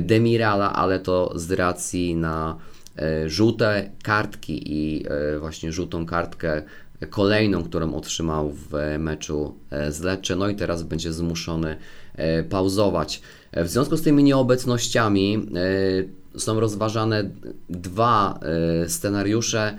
Demirala, 0.00 0.72
ale 0.72 1.00
to 1.00 1.32
z 1.34 1.52
racji 1.52 2.16
na 2.16 2.56
E, 2.56 2.83
żółte 3.26 3.90
kartki 4.02 4.72
i 4.72 5.06
e, 5.08 5.38
właśnie 5.38 5.72
żółtą 5.72 6.06
kartkę 6.06 6.62
kolejną, 7.10 7.64
którą 7.64 7.94
otrzymał 7.94 8.50
w 8.50 8.96
meczu 8.98 9.54
e, 9.70 9.92
z 9.92 10.00
Lecce, 10.00 10.36
no 10.36 10.48
i 10.48 10.54
teraz 10.54 10.82
będzie 10.82 11.12
zmuszony 11.12 11.76
pauzować. 12.50 13.22
W 13.52 13.68
związku 13.68 13.96
z 13.96 14.02
tymi 14.02 14.22
nieobecnościami 14.22 15.46
są 16.36 16.60
rozważane 16.60 17.30
dwa 17.70 18.40
scenariusze, 18.86 19.78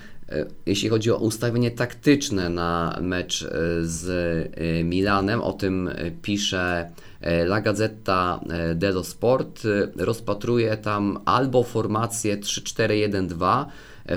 jeśli 0.65 0.89
chodzi 0.89 1.11
o 1.11 1.17
ustawienie 1.17 1.71
taktyczne 1.71 2.49
na 2.49 2.99
mecz 3.01 3.47
z 3.81 4.05
Milanem. 4.83 5.41
O 5.41 5.53
tym 5.53 5.89
pisze 6.21 6.91
E, 7.25 7.43
La 7.43 7.61
Gazzetta 7.61 8.39
e, 8.49 8.75
dello 8.75 9.03
Sport 9.03 9.65
e, 9.65 10.05
rozpatruje 10.05 10.77
tam 10.77 11.19
albo 11.25 11.63
formację 11.63 12.37
3-4-1-2, 12.37 13.65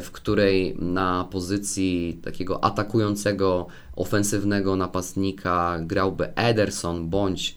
w 0.02 0.10
której 0.10 0.76
na 0.78 1.28
pozycji 1.30 2.20
takiego 2.24 2.64
atakującego, 2.64 3.66
ofensywnego 3.96 4.76
napastnika 4.76 5.78
grałby 5.80 6.34
Ederson 6.34 7.08
bądź 7.08 7.56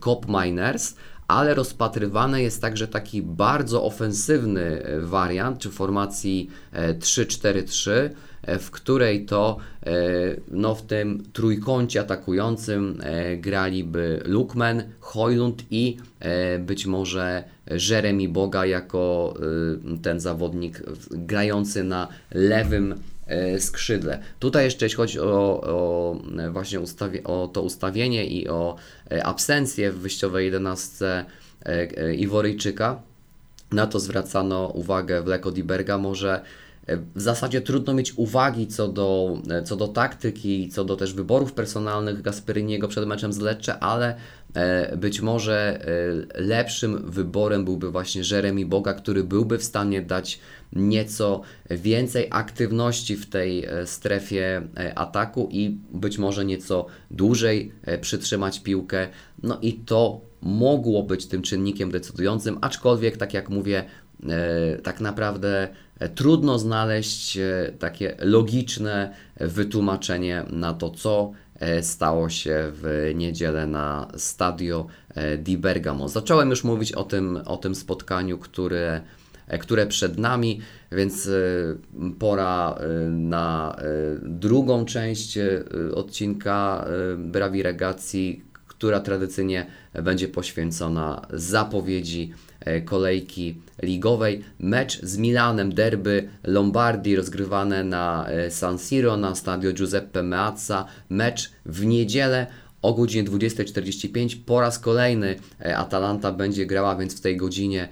Cop 0.00 0.26
Miners, 0.28 0.94
ale 1.28 1.54
rozpatrywany 1.54 2.42
jest 2.42 2.62
także 2.62 2.88
taki 2.88 3.22
bardzo 3.22 3.84
ofensywny 3.84 4.82
wariant, 5.00 5.58
czy 5.58 5.70
formacji 5.70 6.50
3-4-3, 7.00 7.90
E, 8.46 8.58
w 8.58 8.70
której 8.70 9.24
to 9.24 9.56
e, 9.86 9.92
no, 10.50 10.74
w 10.74 10.82
tym 10.82 11.22
trójkącie 11.32 12.00
atakującym 12.00 13.00
e, 13.02 13.36
graliby 13.36 14.22
Lukman, 14.24 14.82
Hojlund 15.00 15.62
i 15.70 15.96
być 16.58 16.86
może 16.86 17.44
Jeremy 17.90 18.28
Boga 18.28 18.66
jako 18.66 19.34
ten 20.02 20.20
zawodnik 20.20 20.82
grający 21.10 21.84
na 21.84 22.08
lewym 22.34 22.94
skrzydle. 23.58 24.18
Tutaj 24.38 24.64
jeszcze 24.64 24.84
jeśli 24.84 24.96
chodzi 24.96 25.20
o, 25.20 25.60
o 25.62 26.16
właśnie 26.50 26.80
ustawie, 26.80 27.24
o 27.24 27.48
to 27.48 27.62
ustawienie 27.62 28.26
i 28.26 28.48
o 28.48 28.76
absencję 29.24 29.92
w 29.92 29.98
wyjściowej 29.98 30.44
11 30.44 31.24
Iworyjczyka, 32.16 33.02
na 33.72 33.86
to 33.86 34.00
zwracano 34.00 34.66
uwagę 34.66 35.22
w 35.22 35.26
Leko 35.26 35.50
Diberga, 35.50 35.98
może 35.98 36.40
w 37.14 37.20
zasadzie 37.20 37.60
trudno 37.60 37.94
mieć 37.94 38.12
uwagi 38.16 38.66
co 38.66 38.88
do, 38.88 39.38
co 39.64 39.76
do 39.76 39.88
taktyki, 39.88 40.68
co 40.68 40.84
do 40.84 40.96
też 40.96 41.14
wyborów 41.14 41.52
personalnych 41.52 42.22
Gasperyniego 42.22 42.88
przed 42.88 43.06
meczem 43.06 43.32
z 43.32 43.38
Lecce, 43.38 43.78
ale 43.78 44.16
być 44.96 45.20
może 45.20 45.86
lepszym 46.34 47.10
wyborem 47.10 47.64
byłby 47.64 47.90
właśnie 47.90 48.22
Jeremy 48.30 48.66
Boga, 48.66 48.94
który 48.94 49.24
byłby 49.24 49.58
w 49.58 49.64
stanie 49.64 50.02
dać 50.02 50.40
nieco 50.72 51.40
więcej 51.70 52.26
aktywności 52.30 53.16
w 53.16 53.30
tej 53.30 53.66
strefie 53.84 54.62
ataku 54.94 55.48
i 55.52 55.78
być 55.92 56.18
może 56.18 56.44
nieco 56.44 56.86
dłużej 57.10 57.72
przytrzymać 58.00 58.60
piłkę. 58.60 59.08
No 59.42 59.58
i 59.62 59.74
to 59.74 60.20
mogło 60.46 61.02
być 61.02 61.26
tym 61.26 61.42
czynnikiem 61.42 61.90
decydującym, 61.90 62.58
aczkolwiek, 62.60 63.16
tak 63.16 63.34
jak 63.34 63.48
mówię, 63.48 63.84
e, 64.28 64.78
tak 64.78 65.00
naprawdę 65.00 65.68
e, 65.98 66.08
trudno 66.08 66.58
znaleźć 66.58 67.36
e, 67.36 67.72
takie 67.78 68.16
logiczne 68.18 69.14
wytłumaczenie 69.40 70.44
na 70.50 70.74
to, 70.74 70.90
co 70.90 71.32
stało 71.82 72.28
się 72.28 72.54
w 72.72 73.12
niedzielę 73.14 73.66
na 73.66 74.08
Stadio 74.16 74.86
di 75.38 75.58
Bergamo. 75.58 76.08
Zacząłem 76.08 76.50
już 76.50 76.64
mówić 76.64 76.92
o 76.92 77.04
tym, 77.04 77.38
o 77.44 77.56
tym 77.56 77.74
spotkaniu, 77.74 78.38
które, 78.38 79.00
które 79.60 79.86
przed 79.86 80.18
nami, 80.18 80.60
więc 80.92 81.30
pora 82.18 82.78
na 83.10 83.76
drugą 84.22 84.84
część 84.84 85.38
odcinka 85.94 86.84
Brawi 87.18 87.62
Regacji, 87.62 88.44
która 88.78 89.00
tradycyjnie 89.00 89.66
będzie 90.02 90.28
poświęcona 90.28 91.26
zapowiedzi 91.30 92.32
e, 92.60 92.80
kolejki 92.80 93.54
ligowej. 93.82 94.44
Mecz 94.58 95.02
z 95.02 95.16
Milanem, 95.18 95.74
derby 95.74 96.28
Lombardii 96.44 97.16
rozgrywane 97.16 97.84
na 97.84 98.28
e, 98.28 98.50
San 98.50 98.78
Siro, 98.78 99.16
na 99.16 99.34
stadio 99.34 99.72
Giuseppe 99.72 100.22
Meazza. 100.22 100.84
Mecz 101.10 101.50
w 101.66 101.84
niedzielę 101.84 102.46
o 102.82 102.94
godzinie 102.94 103.28
20.45. 103.28 104.36
Po 104.46 104.60
raz 104.60 104.78
kolejny 104.78 105.36
e, 105.60 105.76
Atalanta 105.76 106.32
będzie 106.32 106.66
grała 106.66 106.96
więc 106.96 107.16
w 107.16 107.20
tej 107.20 107.36
godzinie 107.36 107.88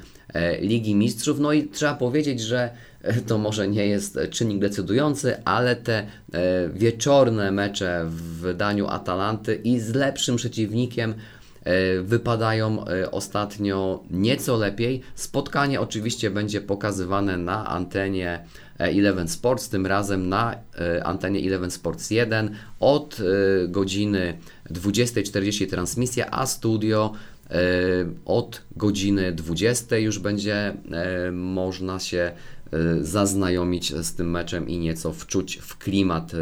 Ligi 0.61 0.95
Mistrzów. 0.95 1.41
No 1.41 1.53
i 1.53 1.69
trzeba 1.69 1.95
powiedzieć, 1.95 2.41
że 2.41 2.71
to 3.29 3.39
może 3.39 3.69
nie 3.69 3.87
jest 3.87 4.19
czynnik 4.31 4.59
decydujący, 4.59 5.45
ale 5.45 5.77
te 5.77 5.99
e, 5.99 6.07
wieczorne 6.69 7.53
mecze 7.53 8.05
w 8.09 8.23
wydaniu 8.23 8.87
Atalanty 8.87 9.55
i 9.55 9.81
z 9.81 9.95
lepszym 9.95 10.37
przeciwnikiem 10.37 11.15
e, 11.65 12.01
wypadają 12.03 12.87
e, 12.87 13.11
ostatnio 13.11 14.03
nieco 14.11 14.57
lepiej. 14.57 15.01
Spotkanie 15.15 15.81
oczywiście 15.81 16.31
będzie 16.31 16.61
pokazywane 16.61 17.37
na 17.37 17.69
antenie 17.69 18.45
Eleven 18.79 19.29
Sports, 19.29 19.69
tym 19.69 19.87
razem 19.87 20.29
na 20.29 20.57
antenie 21.05 21.47
Eleven 21.47 21.71
Sports 21.71 22.11
1 22.11 22.55
od 22.81 23.19
godziny 23.69 24.39
20.40 24.71 25.71
transmisja, 25.71 26.31
a 26.31 26.47
studio 26.47 27.13
od 28.25 28.63
godziny 28.77 29.33
20 29.33 29.97
już 29.97 30.19
będzie 30.19 30.75
można 31.33 31.99
się 31.99 32.33
zaznajomić 33.01 33.95
z 33.95 34.15
tym 34.15 34.31
meczem 34.31 34.69
i 34.69 34.79
nieco 34.79 35.13
wczuć 35.13 35.57
w 35.57 35.79
klimat 35.79 36.33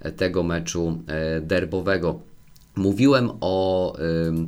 e, 0.00 0.12
tego 0.12 0.42
meczu 0.42 1.02
e, 1.06 1.40
derbowego. 1.40 2.20
Mówiłem 2.76 3.30
o 3.40 3.96
y, 3.98 4.00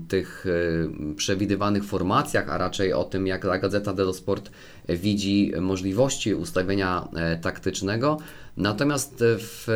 tych 0.09 0.47
y, 0.47 1.15
przewidywanych 1.17 1.85
formacjach, 1.85 2.51
a 2.51 2.59
raczej 2.59 2.93
o 2.93 3.05
tym, 3.05 3.27
jak 3.27 3.45
La 3.45 3.59
Gazzetta 3.59 3.93
dello 3.93 4.13
Sport 4.13 4.51
widzi 4.89 5.53
możliwości 5.61 6.35
ustawienia 6.35 7.09
y, 7.37 7.41
taktycznego. 7.41 8.19
Natomiast 8.57 9.25
w 9.39 9.67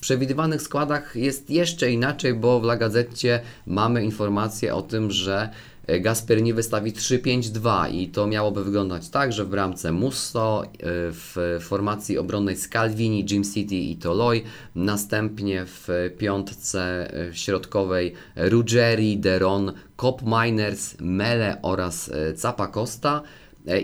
przewidywanych 0.00 0.62
składach 0.62 1.16
jest 1.16 1.50
jeszcze 1.50 1.90
inaczej, 1.90 2.34
bo 2.34 2.60
w 2.60 2.64
La 2.64 2.76
Gazecie 2.76 3.40
mamy 3.66 4.04
informację 4.04 4.74
o 4.74 4.82
tym, 4.82 5.10
że 5.10 5.48
E, 5.86 6.00
Gasperini 6.00 6.54
wystawi 6.54 6.92
3-5-2 6.92 7.94
i 7.94 8.08
to 8.08 8.26
miałoby 8.26 8.64
wyglądać 8.64 9.08
tak, 9.08 9.32
że 9.32 9.44
w 9.44 9.48
bramce 9.48 9.92
Musso, 9.92 10.62
e, 10.64 10.68
w 11.10 11.58
formacji 11.60 12.18
obronnej 12.18 12.56
Scalvini, 12.56 13.26
Jim 13.30 13.44
City 13.44 13.74
i 13.74 13.96
Toloi, 13.96 14.42
następnie 14.74 15.66
w 15.66 15.88
piątce 16.18 17.10
e, 17.28 17.34
środkowej 17.34 18.12
Ruggeri, 18.36 19.18
Deron, 19.18 19.72
Cop 19.96 20.22
Miners, 20.22 20.96
Mele 21.00 21.58
oraz 21.62 22.10
Zapacosta 22.34 23.22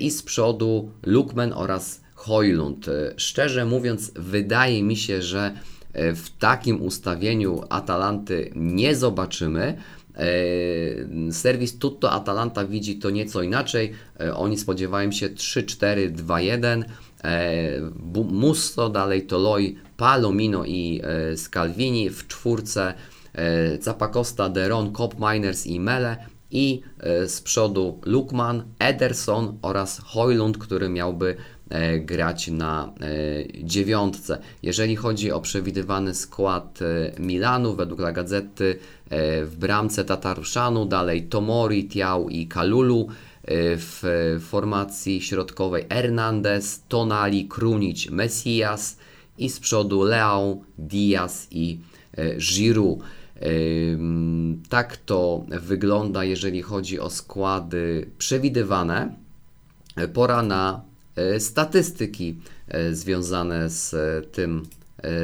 i 0.00 0.10
z 0.10 0.22
przodu 0.22 0.90
Lukman 1.06 1.52
oraz 1.52 2.00
Hojlund. 2.14 2.86
Szczerze 3.16 3.64
mówiąc, 3.64 4.12
wydaje 4.16 4.82
mi 4.82 4.96
się, 4.96 5.22
że 5.22 5.52
w 5.94 6.24
takim 6.38 6.82
ustawieniu 6.82 7.62
Atalanty 7.68 8.50
nie 8.54 8.96
zobaczymy. 8.96 9.76
E, 10.18 11.32
serwis 11.32 11.78
Tutto 11.78 12.10
Atalanta 12.10 12.64
widzi 12.64 12.98
to 12.98 13.10
nieco 13.10 13.42
inaczej. 13.42 13.92
E, 14.20 14.34
oni 14.34 14.58
spodziewają 14.58 15.12
się 15.12 15.28
3-4-2-1. 15.28 16.84
E, 17.24 17.80
Musto, 18.30 18.88
dalej 18.88 19.26
Toloi, 19.26 19.76
Palomino 19.96 20.64
i 20.64 21.02
Scalvini 21.36 22.10
w 22.10 22.26
czwórce 22.26 22.94
Zapacosta, 23.80 24.48
Deron, 24.48 24.92
Cop 24.92 25.14
Miners 25.20 25.66
i 25.66 25.80
Mele 25.80 26.16
i 26.50 26.82
z 27.26 27.40
przodu 27.40 28.00
Lukman, 28.04 28.62
Ederson 28.78 29.58
oraz 29.62 29.98
Hoylund, 29.98 30.58
który 30.58 30.88
miałby 30.88 31.36
grać 32.00 32.48
na 32.48 32.92
dziewiątce. 33.62 34.38
Jeżeli 34.62 34.96
chodzi 34.96 35.32
o 35.32 35.40
przewidywany 35.40 36.14
skład 36.14 36.78
Milanu, 37.18 37.74
według 37.74 38.00
La 38.00 38.12
E, 39.10 39.44
w 39.44 39.56
bramce 39.56 40.04
Tataruszanu, 40.04 40.86
dalej 40.86 41.22
Tomori, 41.22 41.88
Tiał 41.88 42.28
i 42.28 42.46
Kalulu, 42.46 43.08
e, 43.08 43.54
w 43.76 44.02
formacji 44.40 45.22
środkowej 45.22 45.84
Hernandez, 45.92 46.82
Tonali, 46.88 47.48
Krunic, 47.48 48.10
Messias 48.10 48.98
i 49.38 49.48
z 49.50 49.60
przodu 49.60 50.00
Leão, 50.00 50.56
Diaz 50.78 51.48
i 51.50 51.78
e, 52.16 52.36
Giroud. 52.36 52.98
Tak 54.68 54.96
to 54.96 55.44
wygląda, 55.48 56.24
jeżeli 56.24 56.62
chodzi 56.62 57.00
o 57.00 57.10
składy 57.10 58.10
przewidywane. 58.18 59.14
Pora 60.12 60.42
na 60.42 60.80
statystyki 61.38 62.36
związane 62.92 63.70
z 63.70 63.94
tym 64.32 64.62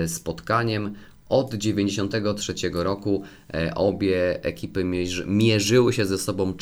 spotkaniem. 0.06 0.94
Od 1.28 1.50
1993 1.50 2.54
roku 2.72 3.22
e, 3.54 3.74
obie 3.74 4.44
ekipy 4.44 4.84
mierzyły 5.26 5.92
się 5.92 6.06
ze 6.06 6.18
sobą 6.18 6.54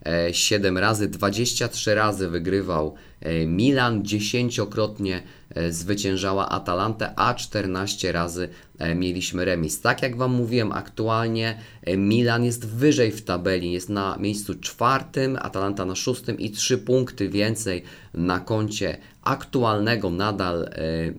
47 0.00 0.78
razy, 0.78 1.08
23 1.08 1.94
razy 1.94 2.28
wygrywał 2.28 2.94
e, 3.20 3.46
Milan, 3.46 4.04
dziesięciokrotnie 4.04 5.22
e, 5.54 5.72
zwyciężała 5.72 6.48
Atalanta, 6.48 7.12
a 7.16 7.34
14 7.34 8.12
razy 8.12 8.48
mieliśmy 8.96 9.44
remis. 9.44 9.80
Tak 9.80 10.02
jak 10.02 10.16
Wam 10.16 10.32
mówiłem, 10.32 10.72
aktualnie 10.72 11.58
Milan 11.96 12.44
jest 12.44 12.66
wyżej 12.66 13.12
w 13.12 13.24
tabeli, 13.24 13.72
jest 13.72 13.88
na 13.88 14.16
miejscu 14.18 14.54
czwartym, 14.54 15.38
Atalanta 15.42 15.84
na 15.84 15.94
szóstym 15.94 16.38
i 16.38 16.50
3 16.50 16.78
punkty 16.78 17.28
więcej 17.28 17.82
na 18.14 18.40
koncie 18.40 18.98
aktualnego 19.22 20.10
nadal 20.10 20.70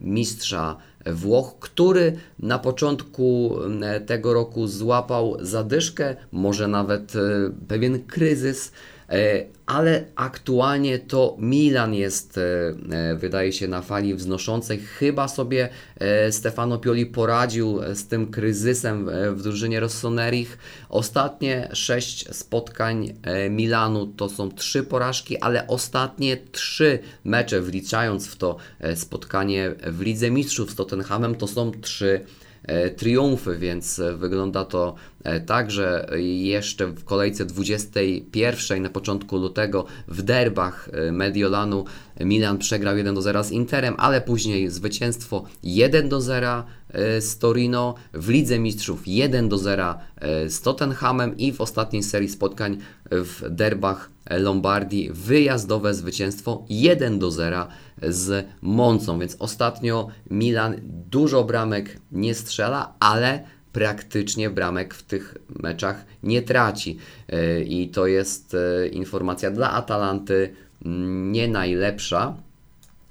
mistrza 0.02 0.78
Włoch, 1.06 1.60
który 1.60 2.14
na 2.40 2.60
początku 2.60 3.58
e, 3.82 4.02
tego 4.02 4.34
roku 4.34 4.68
złapał 4.68 5.38
zadyszkę, 5.40 6.16
może 6.32 6.68
nawet 6.68 7.16
e, 7.16 7.20
pewien 7.68 8.06
kryzys, 8.06 8.72
ale 9.65 10.06
aktualnie 10.15 11.00
to 11.00 11.36
Milan 11.39 11.93
jest, 11.93 12.39
wydaje 13.15 13.54
się, 13.54 13.67
na 13.67 13.82
fali 13.82 14.15
wznoszącej. 14.15 14.80
Chyba 14.80 15.28
sobie 15.28 15.69
Stefano 16.32 16.78
Pioli 16.78 17.06
poradził 17.06 17.80
z 17.93 18.08
tym 18.08 18.32
kryzysem 18.32 19.10
w 19.36 19.41
drużynie 19.41 19.80
Rossonerich. 19.80 20.58
Ostatnie 20.89 21.69
sześć 21.74 22.36
spotkań 22.36 23.13
Milanu 23.50 24.08
to 24.08 24.30
są 24.30 24.52
trzy 24.52 24.84
porażki, 24.84 25.38
ale 25.38 25.67
ostatnie 25.67 26.38
trzy 26.52 27.00
mecze, 27.24 27.62
wliczając 27.62 28.28
w 28.28 28.36
to 28.36 28.58
spotkanie 28.95 29.76
w 29.88 30.02
Lidze 30.02 30.32
Mistrzów 30.32 30.71
z 30.71 30.76
Tottenhamem, 30.76 31.36
to 31.36 31.47
są 31.47 31.71
trzy 31.71 32.21
E, 32.21 32.51
triumfy, 32.97 33.58
więc 33.58 34.02
wygląda 34.17 34.65
to 34.65 34.95
e, 35.24 35.39
tak, 35.39 35.71
że 35.71 36.08
jeszcze 36.21 36.88
w 36.88 37.04
kolejce 37.04 37.45
21 37.45 38.82
na 38.82 38.89
początku 38.89 39.38
lutego 39.38 39.86
w 40.08 40.21
derbach 40.21 40.89
e, 40.93 41.12
Mediolanu 41.12 41.86
Milan 42.19 42.58
przegrał 42.58 42.97
1 42.97 43.15
do 43.15 43.21
0 43.21 43.43
z 43.43 43.52
Interem, 43.52 43.95
ale 43.97 44.21
później 44.21 44.69
zwycięstwo 44.69 45.43
1 45.63 46.10
do 46.10 46.21
0 46.21 46.63
z 47.19 47.38
Torino, 47.38 47.95
w 48.13 48.30
Lidze 48.30 48.60
Mistrzów 48.60 49.08
1 49.08 49.50
do 49.50 49.58
0 49.58 49.95
z 50.47 50.62
Tottenhamem 50.62 51.38
i 51.38 51.54
w 51.54 51.62
ostatniej 51.62 52.04
serii 52.04 52.30
spotkań 52.30 52.78
w 53.12 53.50
derbach 53.50 54.10
Lombardii 54.30 55.10
wyjazdowe 55.13 55.93
zwycięstwo 55.93 56.65
1 56.69 57.19
do 57.19 57.32
0 57.32 57.67
z 58.02 58.48
Moncą, 58.62 59.20
więc 59.20 59.36
ostatnio 59.40 60.08
Milan 60.30 60.76
dużo 61.10 61.44
bramek 61.44 61.98
nie 62.12 62.36
strzela, 62.36 62.94
ale 63.00 63.44
praktycznie 63.74 64.50
bramek 64.50 64.94
w 64.94 65.04
tych 65.04 65.38
meczach 65.50 66.06
nie 66.24 66.42
traci. 66.42 66.98
I 67.66 67.90
to 67.90 68.08
jest 68.08 68.56
informacja 68.92 69.52
dla 69.52 69.72
Atalanty 69.72 70.54
mm, 70.86 71.32
nie 71.32 71.48
najlepsza. 71.48 72.34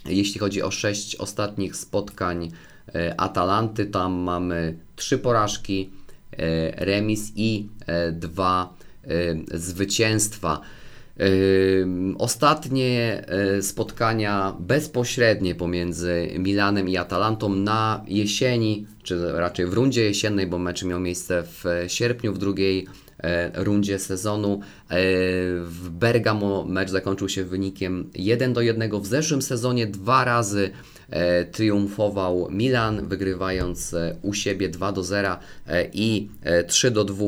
Jeśli 0.06 0.40
chodzi 0.40 0.62
o 0.62 0.70
sześć 0.70 1.16
ostatnich 1.16 1.76
spotkań 1.76 2.50
Atalanty, 3.16 3.86
tam 3.86 4.12
mamy 4.12 4.78
trzy 4.96 5.18
porażki, 5.18 5.90
remis 6.76 7.32
i 7.36 7.68
dwa 8.12 8.74
zwycięstwa. 9.54 10.60
Ostatnie 12.18 13.22
e, 13.28 13.62
spotkania 13.62 14.56
bezpośrednie 14.60 15.54
pomiędzy 15.54 16.28
Milanem 16.38 16.88
i 16.88 16.96
Atalantą 16.96 17.54
na 17.54 18.04
jesieni, 18.08 18.86
czy 19.02 19.32
raczej 19.32 19.66
w 19.66 19.72
rundzie 19.72 20.04
jesiennej, 20.04 20.46
bo 20.46 20.58
mecz 20.58 20.84
miał 20.84 21.00
miejsce 21.00 21.42
w 21.42 21.64
sierpniu 21.88 22.32
w 22.32 22.38
drugiej 22.38 22.86
e, 23.18 23.64
rundzie 23.64 23.98
sezonu. 23.98 24.60
E, 24.90 24.96
w 25.64 25.88
Bergamo 25.90 26.64
mecz 26.64 26.90
zakończył 26.90 27.28
się 27.28 27.44
wynikiem 27.44 28.10
1 28.14 28.52
do 28.52 28.60
1. 28.60 29.00
W 29.00 29.06
zeszłym 29.06 29.42
sezonie 29.42 29.86
dwa 29.86 30.24
razy 30.24 30.70
triumfował 31.52 32.48
Milan, 32.50 33.08
wygrywając 33.08 33.94
u 34.22 34.34
siebie 34.34 34.68
2 34.68 34.92
do 34.92 35.02
0 35.02 35.36
i 35.92 36.28
3 36.66 36.90
do 36.90 37.04
2 37.04 37.24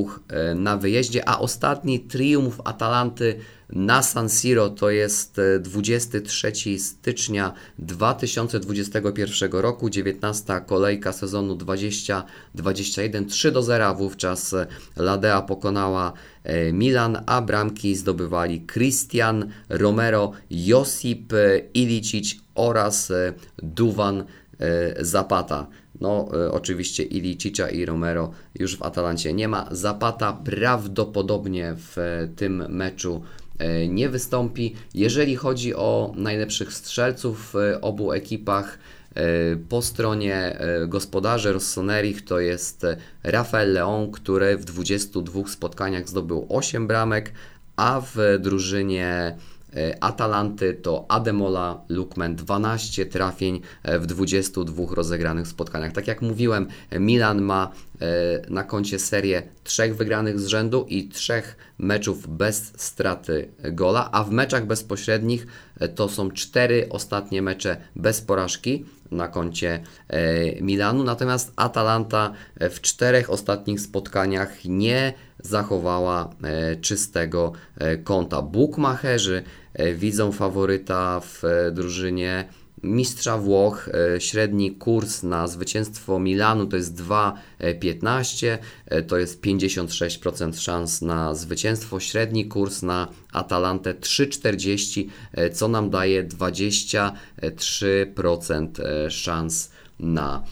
na 0.54 0.76
wyjeździe, 0.76 1.28
a 1.28 1.38
ostatni 1.38 2.00
triumf 2.00 2.60
Atalanty 2.64 3.36
na 3.72 4.02
San 4.02 4.28
Siro 4.28 4.70
to 4.70 4.90
jest 4.90 5.40
23 5.60 6.48
e, 6.48 6.78
stycznia 6.78 7.52
2021 7.78 9.52
roku, 9.52 9.90
19 9.90 10.60
kolejka 10.66 11.12
sezonu 11.12 11.54
2021, 11.54 13.26
3 13.26 13.52
do 13.52 13.62
0 13.62 13.94
wówczas 13.94 14.54
e, 14.54 14.66
Ladea 14.96 15.42
pokonała 15.42 16.12
e, 16.44 16.72
Milan, 16.72 17.22
a 17.26 17.42
bramki 17.42 17.96
zdobywali 17.96 18.66
Christian 18.72 19.50
Romero, 19.68 20.32
Josip 20.50 21.32
Ilicic 21.74 22.36
oraz 22.54 23.12
Duwan 23.62 24.24
Zapata. 25.00 25.66
No, 26.00 26.28
oczywiście 26.50 27.02
Ilicicza 27.02 27.70
i 27.70 27.84
Romero 27.84 28.30
już 28.58 28.76
w 28.76 28.82
Atalancie 28.82 29.32
nie 29.32 29.48
ma. 29.48 29.68
Zapata 29.70 30.32
prawdopodobnie 30.32 31.74
w 31.76 31.96
tym 32.36 32.66
meczu 32.68 33.22
nie 33.88 34.08
wystąpi. 34.08 34.74
Jeżeli 34.94 35.36
chodzi 35.36 35.74
o 35.74 36.12
najlepszych 36.16 36.72
strzelców 36.72 37.52
w 37.52 37.78
obu 37.80 38.12
ekipach, 38.12 38.78
e, 39.14 39.22
po 39.68 39.82
stronie 39.82 40.34
e, 40.34 40.86
gospodarzy 40.86 41.52
Rossonerich 41.52 42.24
to 42.24 42.40
jest 42.40 42.86
Rafael 43.22 43.72
Leon, 43.72 44.10
który 44.10 44.56
w 44.56 44.64
22 44.64 45.48
spotkaniach 45.48 46.08
zdobył 46.08 46.46
8 46.48 46.86
bramek, 46.86 47.32
a 47.76 48.00
w 48.00 48.38
drużynie 48.40 49.36
Atalanty 50.00 50.74
to 50.74 51.06
Ademola 51.08 51.84
Lukman 51.88 52.36
12 52.36 53.06
trafień 53.06 53.60
w 53.84 54.06
22 54.06 54.82
rozegranych 54.94 55.48
spotkaniach. 55.48 55.92
Tak 55.92 56.06
jak 56.06 56.22
mówiłem, 56.22 56.66
Milan 56.98 57.42
ma 57.42 57.72
E, 58.02 58.50
na 58.50 58.64
koncie 58.64 58.98
serię 58.98 59.42
trzech 59.64 59.96
wygranych 59.96 60.40
z 60.40 60.46
rzędu 60.46 60.86
i 60.88 61.08
trzech 61.08 61.56
meczów 61.78 62.36
bez 62.36 62.72
straty 62.76 63.48
gola, 63.72 64.08
a 64.12 64.24
w 64.24 64.30
meczach 64.30 64.66
bezpośrednich 64.66 65.46
e, 65.80 65.88
to 65.88 66.08
są 66.08 66.30
cztery 66.30 66.86
ostatnie 66.90 67.42
mecze 67.42 67.76
bez 67.96 68.20
porażki 68.20 68.84
na 69.10 69.28
koncie 69.28 69.82
e, 70.08 70.62
Milanu, 70.62 71.04
natomiast 71.04 71.52
Atalanta 71.56 72.32
w 72.60 72.80
czterech 72.80 73.30
ostatnich 73.30 73.80
spotkaniach 73.80 74.64
nie 74.64 75.12
zachowała 75.38 76.30
czystego 76.80 77.52
konta. 78.04 78.42
Bukmacherzy 78.42 79.42
widzą 79.94 80.32
faworyta 80.32 81.20
w 81.20 81.42
drużynie 81.72 82.48
mistrza 82.82 83.38
Włoch. 83.38 83.88
E, 83.88 84.20
średni 84.20 84.70
kurs 84.70 85.22
na 85.22 85.46
zwycięstwo 85.46 86.18
Milanu 86.18 86.66
to 86.66 86.76
jest 86.76 86.94
2,15, 86.94 88.58
e, 88.86 89.02
to 89.02 89.18
jest 89.18 89.40
56% 89.40 90.60
szans 90.60 91.02
na 91.02 91.34
zwycięstwo. 91.34 92.00
Średni 92.00 92.48
kurs 92.48 92.82
na 92.82 93.08
Atalantę 93.32 93.94
3,40, 93.94 95.08
e, 95.32 95.50
co 95.50 95.68
nam 95.68 95.90
daje 95.90 96.24
23% 96.24 98.80
szans 99.08 99.70
na 100.02 100.42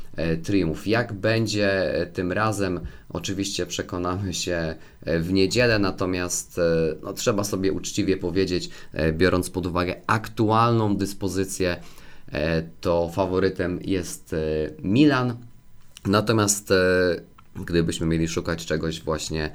triumf. 0.43 0.87
Jak 0.87 1.13
będzie 1.13 1.93
tym 2.13 2.33
razem, 2.33 2.81
oczywiście 3.09 3.67
przekonamy 3.67 4.35
się 4.35 4.75
w 5.03 5.33
niedzielę, 5.33 5.79
natomiast 5.79 6.61
no, 7.03 7.13
trzeba 7.13 7.45
sobie 7.45 7.73
uczciwie 7.73 8.17
powiedzieć, 8.17 8.71
biorąc 9.13 9.51
pod 9.51 9.67
uwagę 9.67 9.95
aktualną 10.07 10.97
dyspozycję 10.97 11.77
E, 12.33 12.63
to 12.81 13.09
faworytem 13.09 13.81
jest 13.85 14.33
e, 14.33 14.37
Milan. 14.83 15.37
Natomiast 16.07 16.71
e, 16.71 16.77
gdybyśmy 17.57 18.07
mieli 18.07 18.29
szukać 18.29 18.67
czegoś 18.67 19.03
właśnie, 19.03 19.51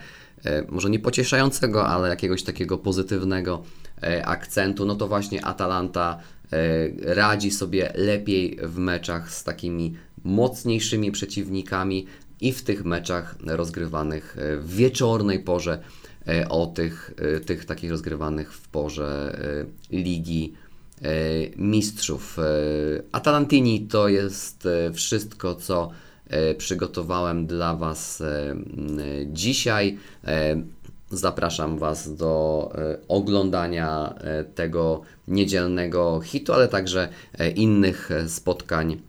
może 0.69 0.89
nie 0.89 0.99
pocieszającego, 0.99 1.87
ale 1.87 2.09
jakiegoś 2.09 2.43
takiego 2.43 2.77
pozytywnego 2.77 3.63
akcentu, 4.25 4.85
no 4.85 4.95
to 4.95 5.07
właśnie 5.07 5.45
Atalanta 5.45 6.17
radzi 7.01 7.51
sobie 7.51 7.91
lepiej 7.95 8.57
w 8.63 8.77
meczach 8.77 9.31
z 9.31 9.43
takimi 9.43 9.93
mocniejszymi 10.23 11.11
przeciwnikami 11.11 12.05
i 12.41 12.53
w 12.53 12.63
tych 12.63 12.85
meczach 12.85 13.35
rozgrywanych 13.45 14.37
w 14.59 14.75
wieczornej 14.75 15.39
porze 15.39 15.79
o 16.49 16.65
tych, 16.65 17.13
tych 17.45 17.65
takich 17.65 17.91
rozgrywanych 17.91 18.53
w 18.53 18.67
porze 18.67 19.39
ligi 19.91 20.53
E, 21.01 21.07
mistrzów. 21.57 22.39
E, 22.39 22.43
Atalantini 23.11 23.87
to 23.87 24.07
jest 24.07 24.65
e, 24.65 24.93
wszystko, 24.93 25.55
co 25.55 25.91
przygotowałem 26.57 27.47
dla 27.47 27.75
Was 27.75 28.23
dzisiaj. 29.27 29.97
Zapraszam 31.11 31.77
Was 31.77 32.15
do 32.15 32.71
oglądania 33.07 34.15
tego 34.55 35.01
niedzielnego 35.27 36.21
hitu, 36.23 36.53
ale 36.53 36.67
także 36.67 37.09
innych 37.55 38.09
spotkań 38.27 39.01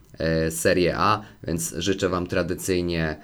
Serie 0.51 0.95
A, 0.97 1.23
więc 1.47 1.75
życzę 1.79 2.09
Wam 2.09 2.27
tradycyjnie 2.27 3.17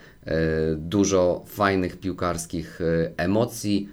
dużo 0.76 1.44
fajnych 1.46 2.00
piłkarskich 2.00 2.80
emocji 3.16 3.88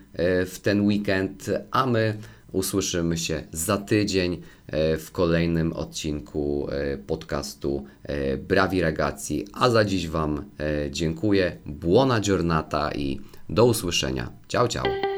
w 0.46 0.60
ten 0.62 0.82
weekend, 0.82 1.50
a 1.72 1.86
my 1.86 2.18
Usłyszymy 2.52 3.18
się 3.18 3.44
za 3.52 3.78
tydzień 3.78 4.42
e, 4.68 4.98
w 4.98 5.12
kolejnym 5.12 5.74
odcinku 5.74 6.68
e, 6.72 6.98
podcastu 6.98 7.86
e, 8.04 8.38
Brawi 8.38 8.82
Ragazzi. 8.82 9.46
A 9.54 9.70
za 9.70 9.86
dziś 9.86 10.08
Wam 10.08 10.46
dziękuję. 10.92 11.58
Buona 11.66 12.20
giornata 12.20 12.92
i 12.92 13.22
do 13.50 13.66
usłyszenia. 13.66 14.32
Ciao, 14.48 14.68
ciao. 14.68 15.09